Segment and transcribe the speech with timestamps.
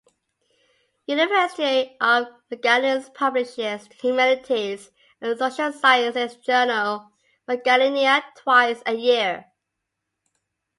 [1.05, 4.89] University of Magallanes publishes the humanities
[5.21, 7.11] and social sciences journal
[7.47, 9.45] "Magallania" twice a year.